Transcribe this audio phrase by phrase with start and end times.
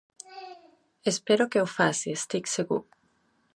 [1.11, 2.83] Espero que ho faci, estic segur.